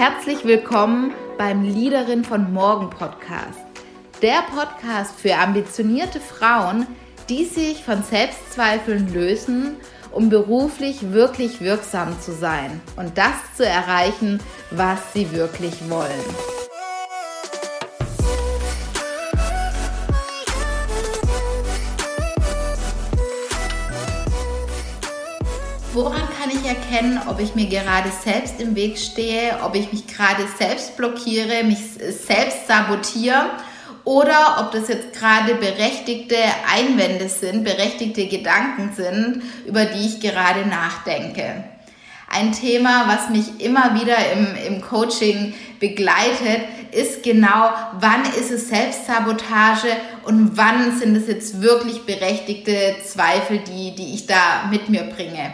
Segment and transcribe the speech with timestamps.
[0.00, 3.60] herzlich willkommen beim Leaderin von Morgen Podcast.
[4.22, 6.86] Der Podcast für ambitionierte Frauen,
[7.28, 9.76] die sich von Selbstzweifeln lösen,
[10.10, 14.40] um beruflich wirklich wirksam zu sein und das zu erreichen,
[14.70, 16.49] was sie wirklich wollen.
[26.70, 31.64] Erkennen, ob ich mir gerade selbst im Weg stehe, ob ich mich gerade selbst blockiere,
[31.64, 31.78] mich
[32.26, 33.50] selbst sabotiere
[34.04, 36.36] oder ob das jetzt gerade berechtigte
[36.72, 41.64] Einwände sind, berechtigte Gedanken sind, über die ich gerade nachdenke?
[42.32, 48.68] Ein Thema, was mich immer wieder im, im Coaching begleitet, ist genau, wann ist es
[48.68, 49.88] Selbstsabotage
[50.22, 55.52] und wann sind es jetzt wirklich berechtigte Zweifel, die, die ich da mit mir bringe.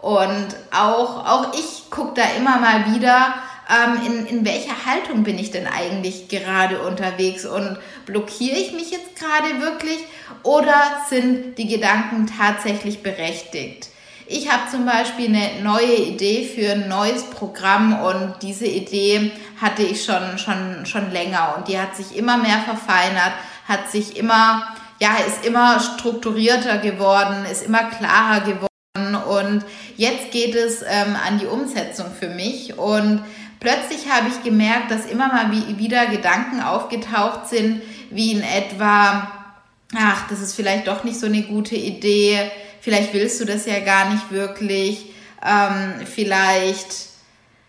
[0.00, 3.34] Und auch, auch ich gucke da immer mal wieder,
[3.68, 8.90] ähm, in, in welcher Haltung bin ich denn eigentlich gerade unterwegs und blockiere ich mich
[8.90, 9.98] jetzt gerade wirklich
[10.42, 10.74] oder
[11.08, 13.88] sind die Gedanken tatsächlich berechtigt?
[14.26, 19.82] Ich habe zum Beispiel eine neue Idee für ein neues Programm und diese Idee hatte
[19.82, 23.32] ich schon, schon, schon länger und die hat sich immer mehr verfeinert,
[23.66, 24.66] hat sich immer,
[25.00, 28.68] ja, ist immer strukturierter geworden, ist immer klarer geworden
[29.14, 29.64] und
[29.98, 32.78] jetzt geht es ähm, an die Umsetzung für mich.
[32.78, 33.22] Und
[33.60, 39.30] plötzlich habe ich gemerkt, dass immer mal wie, wieder Gedanken aufgetaucht sind, wie in etwa,
[39.94, 43.80] ach, das ist vielleicht doch nicht so eine gute Idee, vielleicht willst du das ja
[43.80, 45.06] gar nicht wirklich,
[45.44, 47.08] ähm, vielleicht,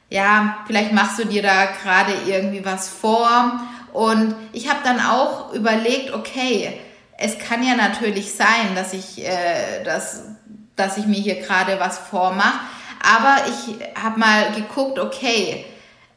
[0.10, 3.60] ja, vielleicht machst du dir da gerade irgendwie was vor.
[3.92, 6.80] Und ich habe dann auch überlegt, okay,
[7.18, 10.26] es kann ja natürlich sein, dass ich, äh, dass
[10.80, 12.60] dass ich mir hier gerade was vormache.
[13.02, 15.66] Aber ich habe mal geguckt, okay,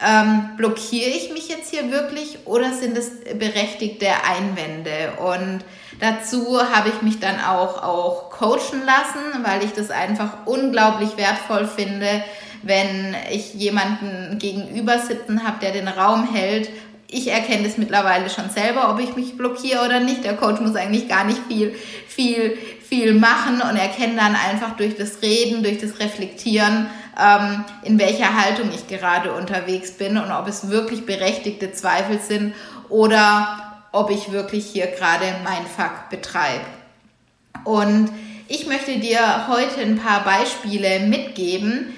[0.05, 5.13] ähm, blockiere ich mich jetzt hier wirklich oder sind es berechtigte Einwände?
[5.19, 5.65] Und
[6.01, 11.67] dazu habe ich mich dann auch, auch coachen lassen, weil ich das einfach unglaublich wertvoll
[11.67, 12.25] finde,
[12.63, 16.71] wenn ich jemanden gegenüber sitzen habe, der den Raum hält.
[17.15, 20.25] Ich erkenne es mittlerweile schon selber, ob ich mich blockiere oder nicht.
[20.25, 21.75] Der Coach muss eigentlich gar nicht viel,
[22.09, 22.57] viel,
[22.89, 26.87] viel machen und erkenne dann einfach durch das Reden, durch das Reflektieren,
[27.23, 32.55] ähm, in welcher Haltung ich gerade unterwegs bin und ob es wirklich berechtigte Zweifel sind
[32.89, 36.65] oder ob ich wirklich hier gerade mein Fuck betreibe.
[37.65, 38.11] Und
[38.49, 41.93] ich möchte dir heute ein paar Beispiele mitgeben,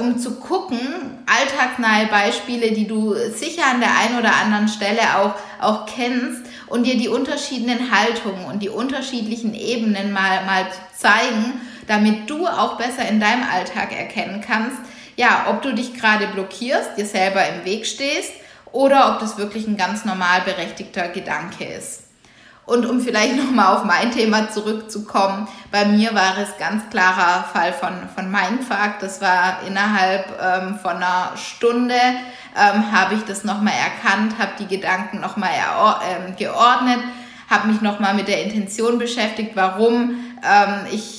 [0.00, 0.78] um zu gucken,
[1.26, 6.84] alltagsnahe Beispiele, die du sicher an der einen oder anderen Stelle auch, auch kennst, und
[6.84, 13.08] dir die unterschiedlichen Haltungen und die unterschiedlichen Ebenen mal, mal zeigen, damit du auch besser
[13.08, 14.76] in deinem Alltag erkennen kannst,
[15.16, 18.32] ja, ob du dich gerade blockierst, dir selber im Weg stehst
[18.72, 22.02] oder ob das wirklich ein ganz normal berechtigter Gedanke ist.
[22.68, 27.72] Und um vielleicht nochmal auf mein Thema zurückzukommen, bei mir war es ganz klarer Fall
[27.72, 28.98] von, von Mindfuck.
[29.00, 31.94] Das war innerhalb ähm, von einer Stunde
[32.54, 35.50] ähm, habe ich das nochmal erkannt, habe die Gedanken nochmal
[36.10, 36.98] ähm, geordnet,
[37.48, 41.17] habe mich nochmal mit der Intention beschäftigt, warum ähm, ich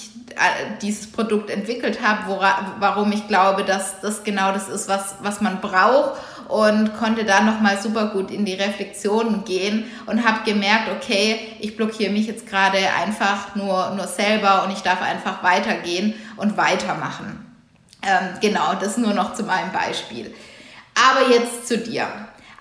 [0.81, 2.39] dieses Produkt entwickelt habe,
[2.79, 7.41] warum ich glaube, dass das genau das ist, was, was man braucht und konnte da
[7.41, 12.47] nochmal super gut in die Reflexion gehen und habe gemerkt, okay, ich blockiere mich jetzt
[12.47, 17.45] gerade einfach nur, nur selber und ich darf einfach weitergehen und weitermachen.
[18.01, 20.33] Ähm, genau, das nur noch zu meinem Beispiel.
[20.95, 22.07] Aber jetzt zu dir.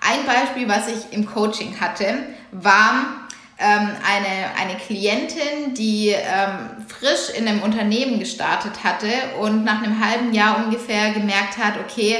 [0.01, 2.13] Ein Beispiel, was ich im Coaching hatte,
[2.51, 3.05] war
[3.57, 9.07] ähm, eine, eine Klientin, die ähm, frisch in einem Unternehmen gestartet hatte
[9.41, 12.17] und nach einem halben Jahr ungefähr gemerkt hat, okay,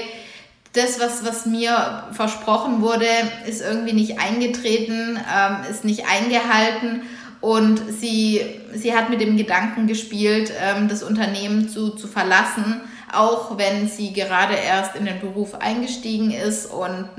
[0.73, 3.07] das, was, was mir versprochen wurde,
[3.47, 7.01] ist irgendwie nicht eingetreten, ähm, ist nicht eingehalten.
[7.41, 8.41] Und sie,
[8.73, 12.81] sie hat mit dem Gedanken gespielt, ähm, das Unternehmen zu, zu verlassen
[13.13, 17.09] auch wenn sie gerade erst in den Beruf eingestiegen ist und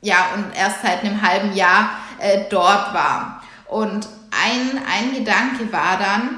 [0.00, 3.42] ja und erst seit einem halben Jahr äh, dort war.
[3.66, 6.37] Und ein, ein Gedanke war dann,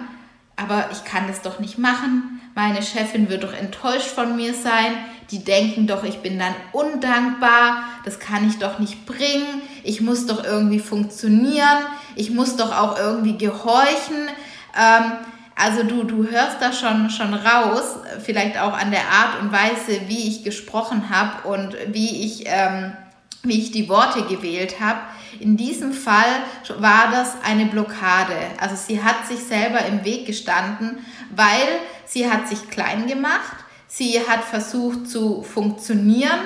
[0.61, 2.41] aber ich kann das doch nicht machen.
[2.55, 4.93] Meine Chefin wird doch enttäuscht von mir sein.
[5.31, 7.85] Die denken doch, ich bin dann undankbar.
[8.05, 9.63] Das kann ich doch nicht bringen.
[9.85, 11.79] Ich muss doch irgendwie funktionieren.
[12.17, 14.29] Ich muss doch auch irgendwie gehorchen.
[14.77, 15.13] Ähm,
[15.57, 20.01] also du, du hörst da schon, schon raus, vielleicht auch an der Art und Weise,
[20.09, 22.93] wie ich gesprochen habe und wie ich, ähm,
[23.43, 25.01] wie ich die Worte gewählt habe.
[25.39, 26.43] In diesem Fall
[26.79, 28.37] war das eine Blockade.
[28.59, 30.99] Also sie hat sich selber im Weg gestanden,
[31.35, 31.69] weil
[32.05, 33.57] sie hat sich klein gemacht,
[33.87, 36.41] sie hat versucht zu funktionieren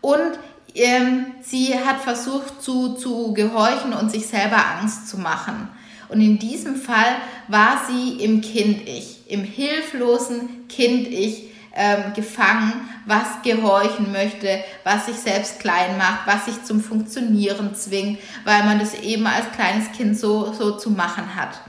[0.00, 0.38] Und
[0.74, 5.68] ähm, sie hat versucht zu, zu gehorchen und sich selber Angst zu machen.
[6.08, 7.16] Und in diesem Fall
[7.48, 15.60] war sie im Kind-Ich, im hilflosen Kind-Ich ähm, gefangen, was gehorchen möchte, was sich selbst
[15.60, 20.52] klein macht, was sich zum Funktionieren zwingt, weil man das eben als kleines Kind so,
[20.52, 21.60] so zu machen hat.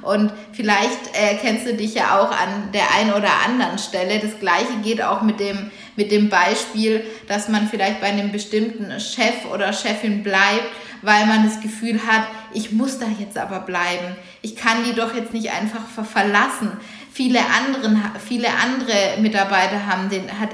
[0.00, 4.18] Und vielleicht äh, kennst du dich ja auch an der einen oder anderen Stelle.
[4.18, 8.98] Das gleiche geht auch mit dem, mit dem Beispiel, dass man vielleicht bei einem bestimmten
[8.98, 10.66] Chef oder Chefin bleibt,
[11.02, 14.16] weil man das Gefühl hat, ich muss da jetzt aber bleiben.
[14.40, 16.72] Ich kann die doch jetzt nicht einfach verlassen.
[17.12, 20.50] Viele, anderen, viele andere Mitarbeiter haben den, hat,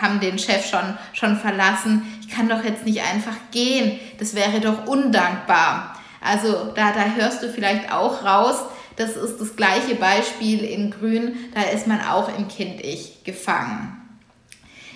[0.00, 2.02] haben den Chef schon, schon verlassen.
[2.22, 4.00] Ich kann doch jetzt nicht einfach gehen.
[4.18, 5.96] Das wäre doch undankbar.
[6.22, 8.56] Also da, da hörst du vielleicht auch raus,
[8.96, 13.96] das ist das gleiche Beispiel in Grün, da ist man auch im Kind-Ich gefangen.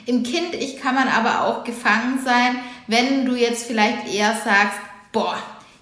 [0.07, 2.57] Im Kind-Ich kann man aber auch gefangen sein,
[2.87, 4.79] wenn du jetzt vielleicht eher sagst,
[5.13, 5.37] boah,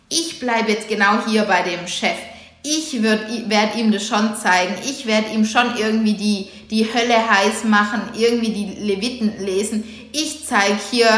[0.09, 2.17] ich bleibe jetzt genau hier bei dem Chef.
[2.65, 4.75] Ich werde ihm das schon zeigen.
[4.85, 9.83] Ich werde ihm schon irgendwie die, die Hölle heiß machen, irgendwie die Leviten lesen.
[10.13, 11.09] Ich zeige hier,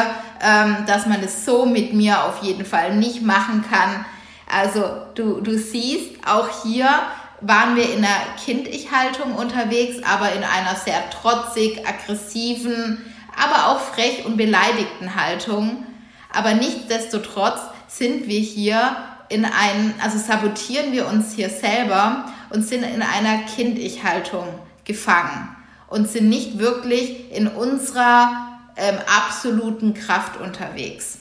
[0.40, 4.06] ähm, dass man es das so mit mir auf jeden Fall nicht machen kann.
[4.50, 6.88] Also du, du siehst, auch hier
[7.40, 13.04] waren wir in einer Kind-Ich-Haltung unterwegs, aber in einer sehr trotzig, aggressiven,
[13.36, 15.84] aber auch frech und beleidigten Haltung.
[16.32, 18.96] Aber nichtsdestotrotz sind wir hier
[19.28, 24.46] in einem, also sabotieren wir uns hier selber und sind in einer Kind-Ich-Haltung
[24.84, 25.48] gefangen
[25.88, 31.18] und sind nicht wirklich in unserer ähm, absoluten Kraft unterwegs.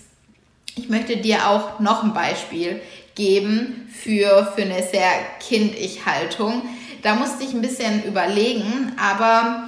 [0.76, 2.82] Ich möchte dir auch noch ein Beispiel
[3.16, 6.64] geben für, für eine sehr kind-Ich-Haltung.
[7.04, 9.68] Da musste ich ein bisschen überlegen, aber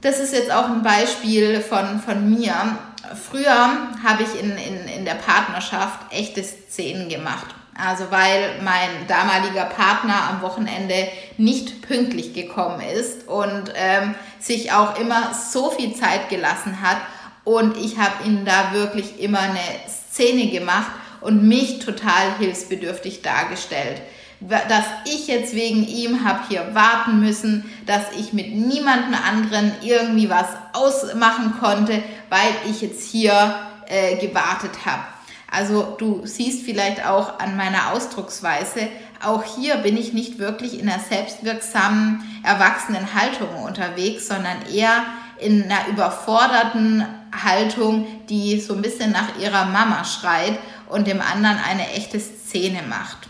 [0.00, 2.78] das ist jetzt auch ein Beispiel von, von mir.
[3.14, 7.46] Früher habe ich in, in, in der Partnerschaft echte Szenen gemacht.
[7.80, 14.98] Also weil mein damaliger Partner am Wochenende nicht pünktlich gekommen ist und ähm, sich auch
[14.98, 16.98] immer so viel Zeit gelassen hat.
[17.44, 20.90] Und ich habe ihm da wirklich immer eine Szene gemacht
[21.20, 24.02] und mich total hilfsbedürftig dargestellt.
[24.40, 30.30] Dass ich jetzt wegen ihm habe hier warten müssen, dass ich mit niemandem anderen irgendwie
[30.30, 33.56] was ausmachen konnte, weil ich jetzt hier
[33.88, 35.02] äh, gewartet habe.
[35.50, 38.88] Also du siehst vielleicht auch an meiner Ausdrucksweise,
[39.24, 45.04] auch hier bin ich nicht wirklich in einer selbstwirksamen, erwachsenen Haltung unterwegs, sondern eher
[45.38, 47.04] in einer überforderten
[47.44, 50.58] Haltung, die so ein bisschen nach ihrer Mama schreit
[50.88, 53.27] und dem anderen eine echte Szene macht.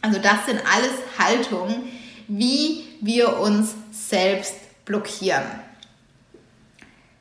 [0.00, 1.84] Also das sind alles Haltungen,
[2.28, 4.54] wie wir uns selbst
[4.84, 5.44] blockieren.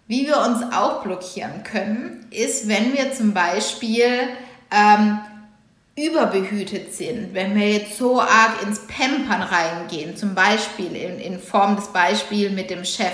[0.08, 4.30] Wie wir uns auch blockieren können, ist, wenn wir zum Beispiel
[4.72, 5.20] ähm,
[5.98, 11.76] überbehütet sind, wenn wir jetzt so arg ins Pampern reingehen, zum Beispiel in, in Form
[11.76, 13.14] des Beispiels mit dem Chef.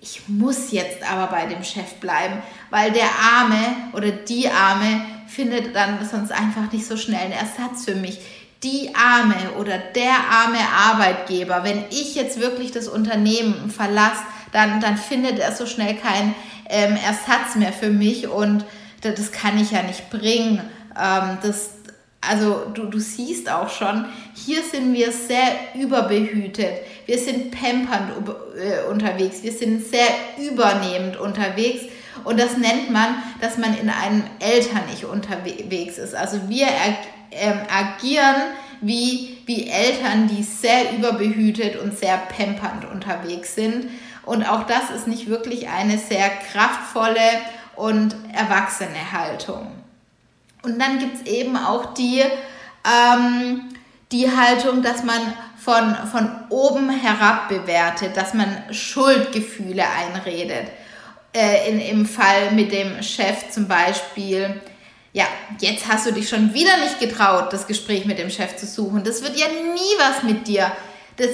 [0.00, 5.76] Ich muss jetzt aber bei dem Chef bleiben, weil der Arme oder die Arme findet
[5.76, 8.18] dann sonst einfach nicht so schnell einen Ersatz für mich.
[8.62, 14.22] Die arme oder der arme Arbeitgeber, wenn ich jetzt wirklich das Unternehmen verlasse,
[14.52, 16.34] dann, dann findet er so schnell keinen
[16.68, 18.64] ähm, Ersatz mehr für mich und
[19.00, 20.60] das, das kann ich ja nicht bringen.
[20.98, 21.70] Ähm, das,
[22.20, 28.12] also du, du siehst auch schon, hier sind wir sehr überbehütet, wir sind pampernd
[28.56, 31.84] äh, unterwegs, wir sind sehr übernehmend unterwegs
[32.24, 36.14] und das nennt man, dass man in einem Eltern-Ich unterwegs ist.
[36.14, 36.66] Also wir
[37.30, 38.36] ähm, agieren
[38.80, 43.86] wie, wie Eltern, die sehr überbehütet und sehr pampernd unterwegs sind.
[44.24, 47.20] Und auch das ist nicht wirklich eine sehr kraftvolle
[47.76, 49.72] und erwachsene Haltung.
[50.62, 52.22] Und dann gibt es eben auch die,
[52.84, 53.62] ähm,
[54.12, 55.20] die Haltung, dass man
[55.56, 60.68] von, von oben herab bewertet, dass man Schuldgefühle einredet
[61.34, 64.60] äh, in, im Fall mit dem Chef zum Beispiel,
[65.12, 65.24] ja,
[65.58, 69.02] jetzt hast du dich schon wieder nicht getraut, das Gespräch mit dem Chef zu suchen.
[69.04, 70.70] Das wird ja nie was mit dir.
[71.16, 71.30] Das,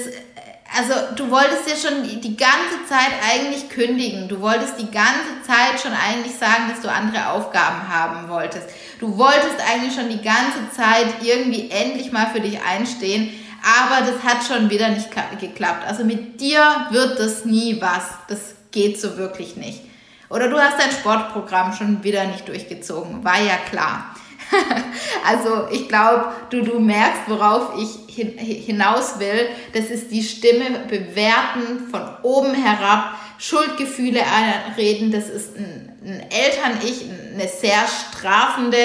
[0.75, 4.27] also du wolltest ja schon die ganze Zeit eigentlich kündigen.
[4.27, 8.67] Du wolltest die ganze Zeit schon eigentlich sagen, dass du andere Aufgaben haben wolltest.
[8.99, 13.29] Du wolltest eigentlich schon die ganze Zeit irgendwie endlich mal für dich einstehen.
[13.63, 15.87] Aber das hat schon wieder nicht geklappt.
[15.87, 18.03] Also mit dir wird das nie was.
[18.27, 18.39] Das
[18.71, 19.81] geht so wirklich nicht.
[20.29, 23.23] Oder du hast dein Sportprogramm schon wieder nicht durchgezogen.
[23.23, 24.15] War ja klar.
[25.25, 29.49] also ich glaube, du, du merkst, worauf ich hin, hinaus will.
[29.73, 37.05] Das ist die Stimme bewerten von oben herab, Schuldgefühle einreden, das ist ein, ein Eltern-Ich,
[37.33, 38.77] eine sehr strafende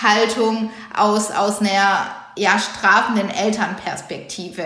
[0.00, 4.64] Haltung aus, aus einer ja, strafenden Elternperspektive.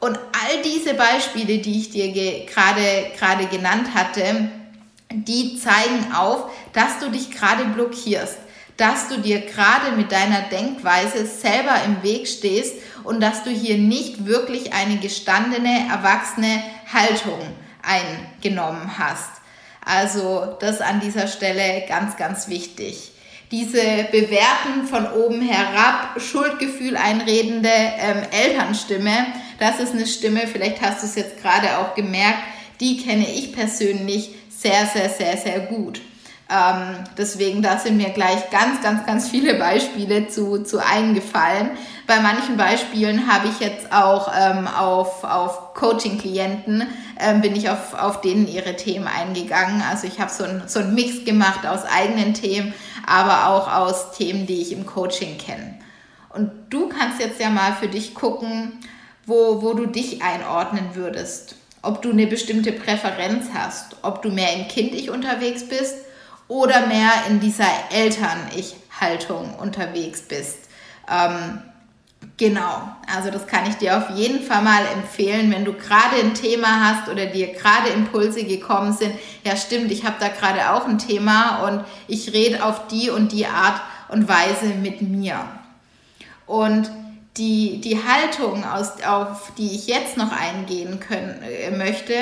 [0.00, 2.12] Und all diese Beispiele, die ich dir
[2.46, 4.50] gerade genannt hatte,
[5.12, 8.38] die zeigen auf, dass du dich gerade blockierst,
[8.76, 13.78] dass du dir gerade mit deiner Denkweise selber im Weg stehst und dass du hier
[13.78, 17.40] nicht wirklich eine gestandene, erwachsene Haltung
[17.82, 19.30] eingenommen hast.
[19.84, 23.12] Also das an dieser Stelle ganz, ganz wichtig.
[23.52, 29.26] Diese Bewerten von oben herab, Schuldgefühl einredende ähm, Elternstimme,
[29.60, 32.40] das ist eine Stimme, vielleicht hast du es jetzt gerade auch gemerkt,
[32.80, 36.00] die kenne ich persönlich sehr, sehr, sehr, sehr gut.
[36.48, 41.70] Ähm, deswegen, da sind mir gleich ganz, ganz, ganz viele Beispiele zu, zu eingefallen.
[42.06, 46.84] Bei manchen Beispielen habe ich jetzt auch ähm, auf, auf Coaching-Klienten,
[47.18, 49.82] ähm, bin ich auf, auf denen ihre Themen eingegangen.
[49.90, 52.72] Also ich habe so einen so Mix gemacht aus eigenen Themen,
[53.08, 55.74] aber auch aus Themen, die ich im Coaching kenne.
[56.28, 58.78] Und du kannst jetzt ja mal für dich gucken,
[59.24, 61.56] wo, wo du dich einordnen würdest.
[61.86, 65.94] Ob du eine bestimmte Präferenz hast, ob du mehr im Kind-Ich unterwegs bist
[66.48, 70.58] oder mehr in dieser Eltern-Ich-Haltung unterwegs bist.
[71.08, 71.62] Ähm,
[72.36, 76.34] genau, also das kann ich dir auf jeden Fall mal empfehlen, wenn du gerade ein
[76.34, 79.14] Thema hast oder dir gerade Impulse gekommen sind.
[79.44, 83.30] Ja, stimmt, ich habe da gerade auch ein Thema und ich rede auf die und
[83.30, 85.38] die Art und Weise mit mir.
[86.46, 86.90] Und
[87.36, 92.14] die, die Haltung, aus, auf die ich jetzt noch eingehen können, äh, möchte,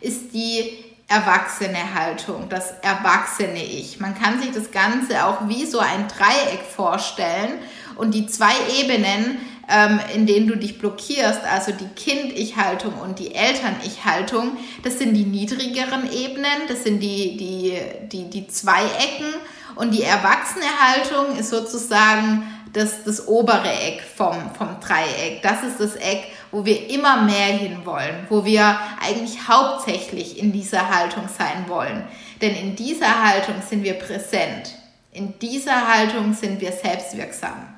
[0.00, 3.98] ist die erwachsene Haltung, das erwachsene Ich.
[3.98, 7.58] Man kann sich das Ganze auch wie so ein Dreieck vorstellen
[7.96, 9.38] und die zwei Ebenen,
[9.70, 15.24] ähm, in denen du dich blockierst, also die Kind-Ich-Haltung und die Eltern-Ich-Haltung, das sind die
[15.24, 19.32] niedrigeren Ebenen, das sind die, die, die, die Zweiecken
[19.76, 25.42] und die erwachsene Haltung ist sozusagen das, das obere Eck vom, vom Dreieck.
[25.42, 30.88] Das ist das Eck, wo wir immer mehr hinwollen, wo wir eigentlich hauptsächlich in dieser
[30.88, 32.04] Haltung sein wollen.
[32.40, 34.74] Denn in dieser Haltung sind wir präsent.
[35.12, 37.74] In dieser Haltung sind wir selbstwirksam.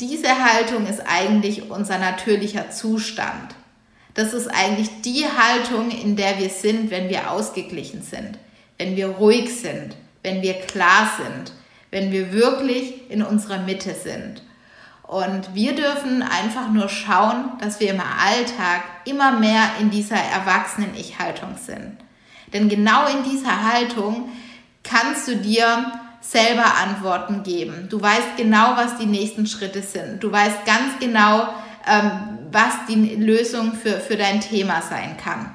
[0.00, 3.54] Diese Haltung ist eigentlich unser natürlicher Zustand.
[4.14, 8.38] Das ist eigentlich die Haltung, in der wir sind, wenn wir ausgeglichen sind,
[8.78, 11.52] wenn wir ruhig sind, wenn wir klar sind,
[11.90, 14.42] wenn wir wirklich in unserer Mitte sind.
[15.02, 20.94] Und wir dürfen einfach nur schauen, dass wir im Alltag immer mehr in dieser erwachsenen
[20.94, 21.96] Ich-Haltung sind.
[22.52, 24.28] Denn genau in dieser Haltung
[24.82, 27.88] kannst du dir selber Antworten geben.
[27.88, 30.22] Du weißt genau, was die nächsten Schritte sind.
[30.22, 31.48] Du weißt ganz genau,
[31.86, 35.54] ähm, was die Lösung für, für dein Thema sein kann.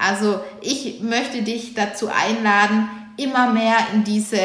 [0.00, 4.38] Also ich möchte dich dazu einladen, immer mehr in diese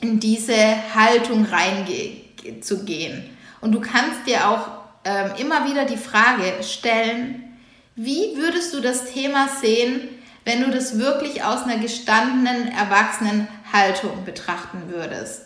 [0.00, 0.54] in diese
[0.94, 3.24] Haltung reinzugehen.
[3.60, 4.68] Und du kannst dir auch
[5.04, 7.56] ähm, immer wieder die Frage stellen,
[7.96, 10.08] wie würdest du das Thema sehen,
[10.44, 15.42] wenn du das wirklich aus einer gestandenen, erwachsenen Haltung betrachten würdest?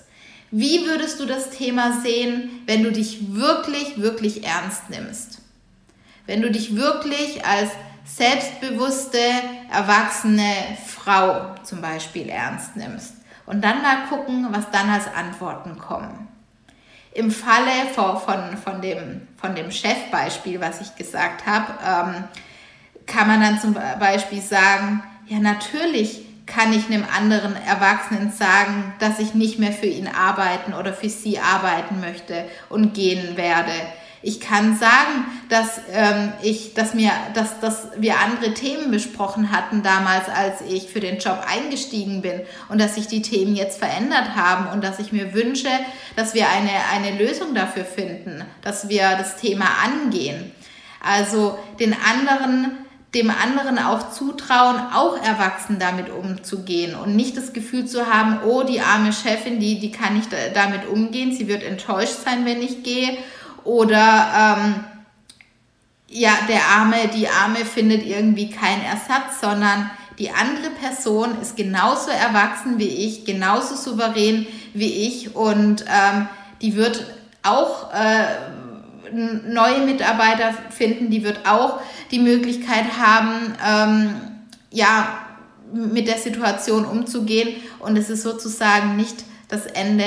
[0.51, 5.39] Wie würdest du das Thema sehen, wenn du dich wirklich, wirklich ernst nimmst?
[6.27, 7.71] Wenn du dich wirklich als
[8.05, 9.19] selbstbewusste,
[9.73, 10.53] erwachsene
[10.87, 13.15] Frau zum Beispiel ernst nimmst?
[13.47, 16.29] Und dann mal gucken, was dann als Antworten kommen.
[17.15, 22.25] Im Falle von, von, von, dem, von dem Chefbeispiel, was ich gesagt habe, ähm,
[23.07, 29.19] kann man dann zum Beispiel sagen, ja natürlich kann ich einem anderen Erwachsenen sagen, dass
[29.19, 33.73] ich nicht mehr für ihn arbeiten oder für sie arbeiten möchte und gehen werde.
[34.25, 39.83] Ich kann sagen, dass ähm, ich, dass mir, dass, dass wir andere Themen besprochen hatten
[39.83, 44.37] damals, als ich für den Job eingestiegen bin und dass sich die Themen jetzt verändert
[44.37, 45.69] haben und dass ich mir wünsche,
[46.15, 50.53] dass wir eine, eine Lösung dafür finden, dass wir das Thema angehen.
[51.03, 52.79] Also den anderen
[53.15, 58.63] dem anderen auch zutrauen, auch erwachsen damit umzugehen und nicht das Gefühl zu haben, oh,
[58.63, 62.83] die arme Chefin, die, die kann nicht damit umgehen, sie wird enttäuscht sein, wenn ich
[62.83, 63.19] gehe
[63.65, 64.85] oder ähm,
[66.09, 72.11] ja, der Arme, die Arme findet irgendwie keinen Ersatz, sondern die andere Person ist genauso
[72.11, 76.29] erwachsen wie ich, genauso souverän wie ich und ähm,
[76.61, 77.05] die wird
[77.43, 78.25] auch äh,
[79.13, 84.15] neue Mitarbeiter finden, die wird auch die Möglichkeit haben, ähm,
[84.71, 85.19] ja,
[85.73, 90.05] mit der Situation umzugehen und es ist sozusagen nicht das Ende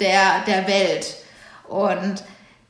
[0.00, 1.16] der, der Welt.
[1.68, 2.22] Und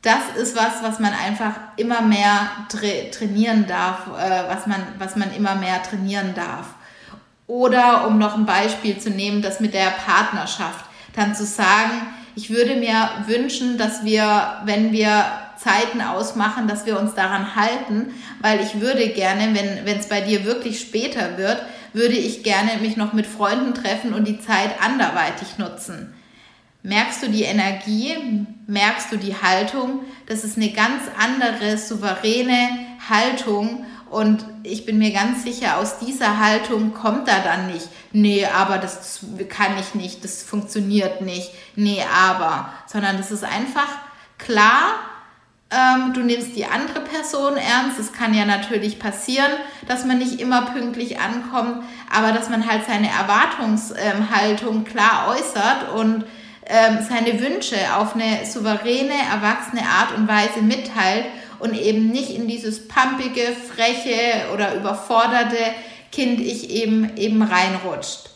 [0.08, 5.16] das ist was, was man einfach immer mehr tra trainieren darf, äh, was, man, was
[5.16, 6.66] man immer mehr trainieren darf.
[7.46, 12.48] Oder um noch ein Beispiel zu nehmen, das mit der Partnerschaft, dann zu sagen, ich
[12.48, 15.26] würde mir wünschen, dass wir, wenn wir
[15.58, 20.44] Zeiten ausmachen, dass wir uns daran halten, weil ich würde gerne, wenn es bei dir
[20.44, 21.60] wirklich später wird,
[21.92, 26.14] würde ich gerne mich noch mit Freunden treffen und die Zeit anderweitig nutzen.
[26.82, 28.46] Merkst du die Energie?
[28.70, 30.00] Merkst du die Haltung?
[30.26, 32.68] Das ist eine ganz andere, souveräne
[33.08, 33.86] Haltung.
[34.10, 38.76] Und ich bin mir ganz sicher, aus dieser Haltung kommt da dann nicht, nee, aber
[38.76, 43.88] das kann ich nicht, das funktioniert nicht, nee, aber, sondern das ist einfach
[44.36, 44.96] klar,
[45.70, 47.98] ähm, du nimmst die andere Person ernst.
[47.98, 49.50] Es kann ja natürlich passieren,
[49.86, 56.24] dass man nicht immer pünktlich ankommt, aber dass man halt seine Erwartungshaltung klar äußert und
[56.68, 61.24] ähm, seine Wünsche auf eine souveräne, erwachsene Art und Weise mitteilt
[61.58, 65.56] und eben nicht in dieses pumpige, freche oder überforderte
[66.12, 68.30] Kind ich eben, eben reinrutscht.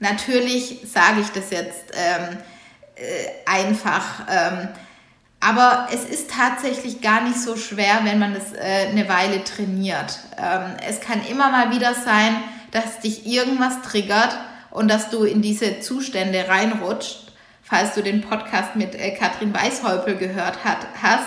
[0.00, 2.38] Natürlich sage ich das jetzt ähm,
[2.96, 4.68] äh, einfach, ähm,
[5.40, 10.18] aber es ist tatsächlich gar nicht so schwer, wenn man das äh, eine Weile trainiert.
[10.38, 12.36] Ähm, es kann immer mal wieder sein,
[12.70, 14.38] dass dich irgendwas triggert
[14.72, 17.18] und dass du in diese Zustände reinrutscht.
[17.62, 21.26] Falls du den Podcast mit äh, Katrin Weishäupel gehört hat, hast,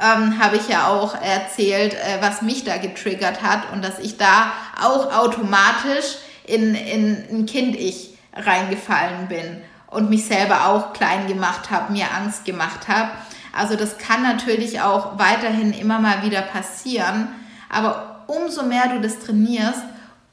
[0.00, 4.16] ähm, habe ich ja auch erzählt, äh, was mich da getriggert hat und dass ich
[4.16, 11.70] da auch automatisch in, in ein Kind-Ich reingefallen bin und mich selber auch klein gemacht
[11.70, 13.10] habe, mir Angst gemacht habe.
[13.56, 17.28] Also das kann natürlich auch weiterhin immer mal wieder passieren,
[17.70, 19.82] aber umso mehr du das trainierst,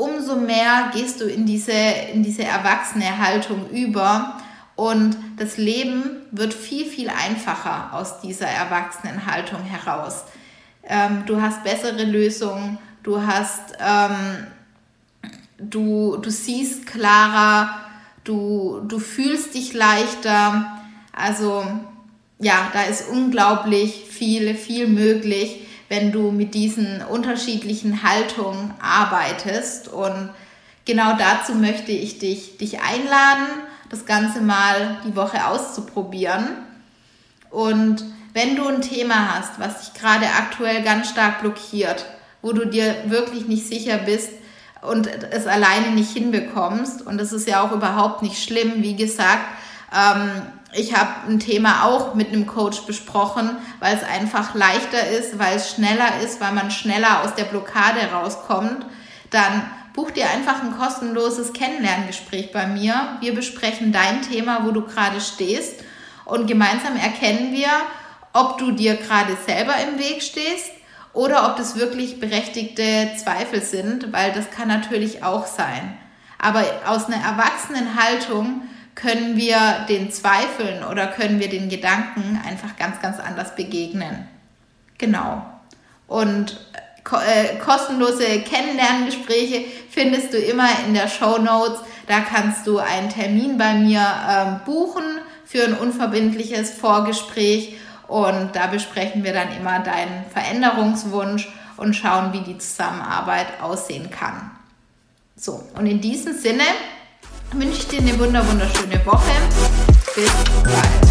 [0.01, 4.37] umso mehr gehst du in diese, in diese erwachsene Haltung über
[4.75, 10.23] und das Leben wird viel, viel einfacher aus dieser erwachsenen Haltung heraus.
[10.83, 14.47] Ähm, du hast bessere Lösungen, du hast, ähm,
[15.59, 17.75] du, du siehst klarer,
[18.23, 20.79] du, du fühlst dich leichter.
[21.13, 21.63] Also
[22.39, 29.89] ja, da ist unglaublich viel, viel möglich, wenn du mit diesen unterschiedlichen Haltungen arbeitest.
[29.89, 30.29] Und
[30.85, 33.45] genau dazu möchte ich dich, dich einladen,
[33.89, 36.47] das Ganze mal die Woche auszuprobieren.
[37.49, 42.05] Und wenn du ein Thema hast, was dich gerade aktuell ganz stark blockiert,
[42.41, 44.29] wo du dir wirklich nicht sicher bist
[44.81, 49.43] und es alleine nicht hinbekommst, und das ist ja auch überhaupt nicht schlimm, wie gesagt,
[49.93, 50.41] ähm,
[50.73, 55.57] ich habe ein Thema auch mit einem Coach besprochen, weil es einfach leichter ist, weil
[55.57, 58.85] es schneller ist, weil man schneller aus der Blockade rauskommt.
[59.31, 63.17] Dann buch dir einfach ein kostenloses Kennenlerngespräch bei mir.
[63.19, 65.83] Wir besprechen dein Thema, wo du gerade stehst
[66.25, 67.69] und gemeinsam erkennen wir,
[68.33, 70.71] ob du dir gerade selber im Weg stehst
[71.13, 75.97] oder ob das wirklich berechtigte Zweifel sind, weil das kann natürlich auch sein.
[76.39, 78.61] Aber aus einer erwachsenen Haltung
[78.95, 84.27] können wir den Zweifeln oder können wir den Gedanken einfach ganz, ganz anders begegnen.
[84.97, 85.43] Genau.
[86.07, 86.59] Und
[87.11, 91.79] äh, kostenlose Kennenlerngespräche findest du immer in der Show Notes.
[92.07, 95.03] Da kannst du einen Termin bei mir ähm, buchen
[95.45, 97.75] für ein unverbindliches Vorgespräch
[98.07, 104.51] und da besprechen wir dann immer deinen Veränderungswunsch und schauen, wie die Zusammenarbeit aussehen kann.
[105.35, 106.63] So, und in diesem Sinne
[107.53, 109.31] wünsche ich dir eine wunderschöne Woche.
[110.15, 110.31] Bis
[110.63, 111.10] bald.